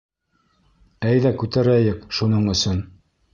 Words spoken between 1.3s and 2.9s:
күтәрәйек шуның өсөн!